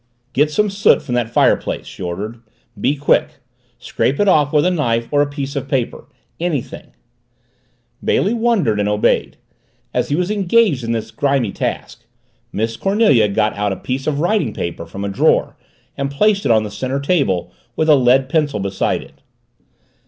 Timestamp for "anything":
6.39-6.93